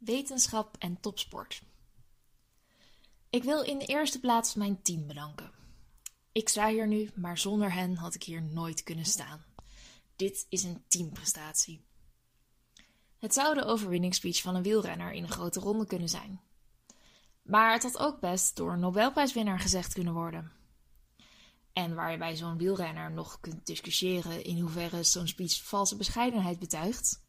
[0.00, 1.62] wetenschap en topsport.
[3.30, 5.50] Ik wil in de eerste plaats mijn team bedanken.
[6.32, 9.44] Ik sta hier nu, maar zonder hen had ik hier nooit kunnen staan.
[10.16, 11.84] Dit is een teamprestatie.
[13.18, 16.40] Het zou de overwinningsspeech van een wielrenner in een grote ronde kunnen zijn.
[17.42, 20.52] Maar het had ook best door een Nobelprijswinnaar gezegd kunnen worden.
[21.72, 26.58] En waar je bij zo'n wielrenner nog kunt discussiëren in hoeverre zo'n speech valse bescheidenheid
[26.58, 27.22] betuigt,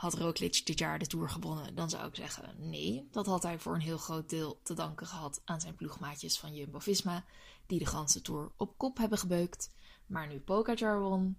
[0.00, 3.08] had Roglic dit jaar de Tour gewonnen, dan zou ik zeggen nee.
[3.10, 6.54] Dat had hij voor een heel groot deel te danken gehad aan zijn ploegmaatjes van
[6.54, 7.24] Jumbo-Visma,
[7.66, 9.72] die de ganse Tour op kop hebben gebeukt.
[10.06, 11.36] Maar nu Pogacar won,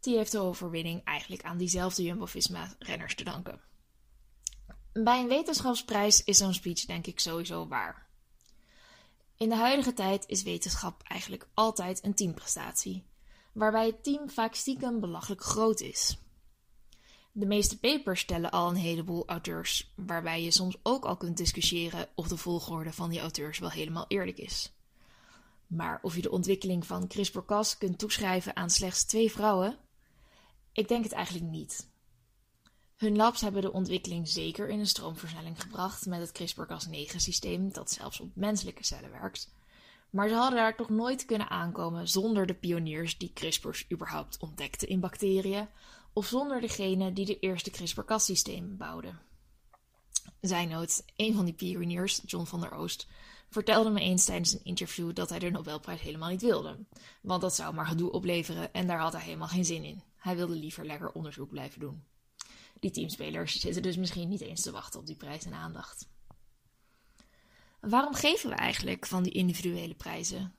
[0.00, 3.60] die heeft de overwinning eigenlijk aan diezelfde Jumbo-Visma-renners te danken.
[4.92, 8.06] Bij een wetenschapsprijs is zo'n speech denk ik sowieso waar.
[9.36, 13.06] In de huidige tijd is wetenschap eigenlijk altijd een teamprestatie,
[13.52, 16.21] waarbij het team vaak stiekem belachelijk groot is.
[17.34, 22.08] De meeste papers stellen al een heleboel auteurs, waarbij je soms ook al kunt discussiëren
[22.14, 24.72] of de volgorde van die auteurs wel helemaal eerlijk is.
[25.66, 29.78] Maar of je de ontwikkeling van CRISPR-Cas kunt toeschrijven aan slechts twee vrouwen?
[30.72, 31.90] Ik denk het eigenlijk niet.
[32.96, 37.90] Hun labs hebben de ontwikkeling zeker in een stroomversnelling gebracht met het CRISPR-Cas9 systeem dat
[37.90, 39.54] zelfs op menselijke cellen werkt.
[40.10, 44.88] Maar ze hadden daar toch nooit kunnen aankomen zonder de pioniers die CRISPR's überhaupt ontdekten
[44.88, 45.68] in bacteriën,
[46.12, 49.20] of zonder degene die de eerste CRISPR-Cas-systeem bouwden.
[50.40, 53.06] Zijnood, een van die pioniers, John van der Oost,
[53.48, 56.78] vertelde me eens tijdens een interview dat hij de Nobelprijs helemaal niet wilde.
[57.20, 60.02] Want dat zou maar gedoe opleveren en daar had hij helemaal geen zin in.
[60.16, 62.04] Hij wilde liever lekker onderzoek blijven doen.
[62.80, 66.08] Die teamspelers zitten dus misschien niet eens te wachten op die prijs en aandacht.
[67.80, 70.54] Waarom geven we eigenlijk van die individuele prijzen?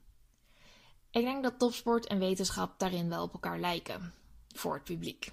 [1.11, 4.13] Ik denk dat topsport en wetenschap daarin wel op elkaar lijken,
[4.47, 5.31] voor het publiek.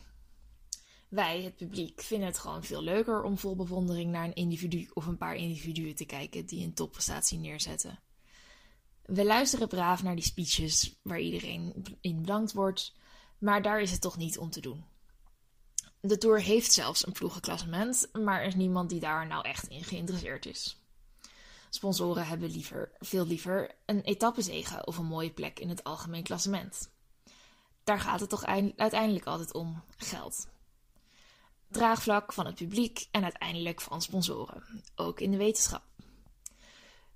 [1.10, 5.06] Wij, het publiek, vinden het gewoon veel leuker om vol bewondering naar een individu of
[5.06, 7.98] een paar individuen te kijken die een topprestatie neerzetten.
[9.02, 12.94] We luisteren braaf naar die speeches waar iedereen in bedankt wordt,
[13.38, 14.84] maar daar is het toch niet om te doen.
[16.00, 19.84] De Tour heeft zelfs een ploegenklassement, maar er is niemand die daar nou echt in
[19.84, 20.80] geïnteresseerd is.
[21.70, 26.90] Sponsoren hebben liever, veel liever een etappezege of een mooie plek in het algemeen klassement.
[27.84, 28.44] Daar gaat het toch
[28.76, 30.46] uiteindelijk altijd om geld.
[31.70, 35.82] Draagvlak van het publiek en uiteindelijk van sponsoren, ook in de wetenschap.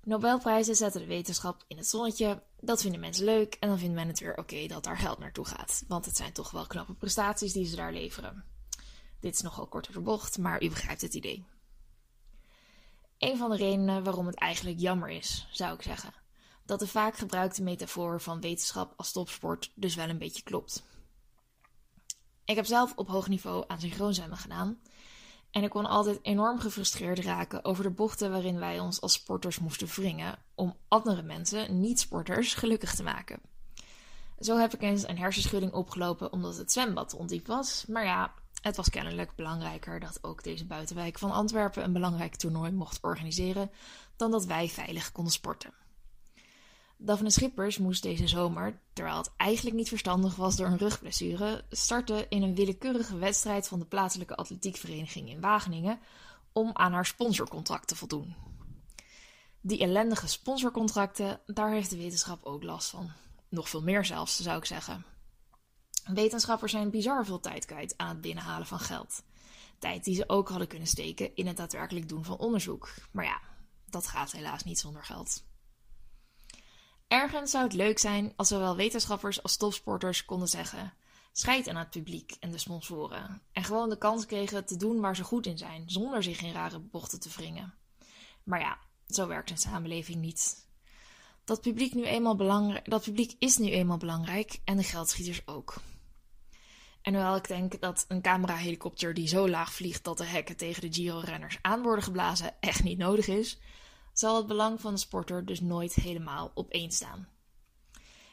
[0.03, 2.43] Nobelprijzen zetten de wetenschap in het zonnetje.
[2.59, 5.45] Dat vinden mensen leuk en dan vindt men het weer oké dat daar geld naartoe
[5.45, 8.43] gaat, want het zijn toch wel knappe prestaties die ze daar leveren.
[9.19, 11.45] Dit is nogal kort door de bocht, maar u begrijpt het idee.
[13.17, 16.13] Een van de redenen waarom het eigenlijk jammer is, zou ik zeggen,
[16.65, 20.83] dat de vaak gebruikte metafoor van wetenschap als topsport dus wel een beetje klopt.
[22.45, 24.79] Ik heb zelf op hoog niveau aan synchroonzwemmen gedaan
[25.51, 29.59] en ik kon altijd enorm gefrustreerd raken over de bochten waarin wij ons als sporters
[29.59, 33.39] moesten wringen om andere mensen, niet-sporters, gelukkig te maken.
[34.39, 38.75] Zo heb ik eens een hersenschudding opgelopen omdat het zwembad ondiep was, maar ja, het
[38.75, 43.71] was kennelijk belangrijker dat ook deze buitenwijk van Antwerpen een belangrijk toernooi mocht organiseren
[44.15, 45.84] dan dat wij veilig konden sporten.
[46.97, 52.29] Daphne Schippers moest deze zomer, terwijl het eigenlijk niet verstandig was door een rugblessure, starten
[52.29, 55.99] in een willekeurige wedstrijd van de plaatselijke atletiekvereniging in Wageningen
[56.51, 58.35] om aan haar sponsorcontract te voldoen.
[59.61, 63.11] Die ellendige sponsorcontracten, daar heeft de wetenschap ook last van.
[63.49, 65.05] Nog veel meer zelfs, zou ik zeggen.
[66.05, 69.23] Wetenschappers zijn bizar veel tijd kwijt aan het binnenhalen van geld.
[69.79, 72.93] Tijd die ze ook hadden kunnen steken in het daadwerkelijk doen van onderzoek.
[73.11, 73.41] Maar ja,
[73.89, 75.43] dat gaat helaas niet zonder geld.
[77.15, 80.93] Ergens zou het leuk zijn als zowel wetenschappers als topsporters konden zeggen:
[81.31, 83.41] scheid aan het publiek en de sponsoren.
[83.51, 86.53] En gewoon de kans kregen te doen waar ze goed in zijn, zonder zich in
[86.53, 87.73] rare bochten te wringen.
[88.43, 88.77] Maar ja,
[89.07, 90.67] zo werkt een samenleving niet.
[91.43, 95.73] Dat publiek, nu eenmaal belangrijk, dat publiek is nu eenmaal belangrijk en de geldschieters ook.
[97.01, 100.81] En hoewel ik denk dat een camera-helikopter die zo laag vliegt dat de hekken tegen
[100.81, 103.59] de Giro-renners aan worden geblazen echt niet nodig is,
[104.19, 107.27] zal het belang van de sporter dus nooit helemaal op één staan.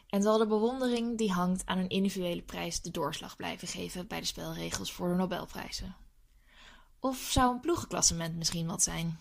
[0.09, 4.21] En zal de bewondering die hangt aan een individuele prijs de doorslag blijven geven bij
[4.21, 5.97] de spelregels voor de Nobelprijzen?
[7.01, 9.21] Of zou een ploegenklassement misschien wat zijn?